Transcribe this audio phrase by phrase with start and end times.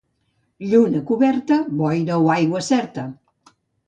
[0.69, 3.03] Lluna coberta, boira o aigua certa.